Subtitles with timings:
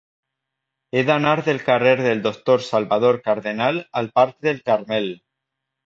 [0.93, 5.13] He d'anar del carrer del Doctor Salvador Cardenal al parc del Carmel.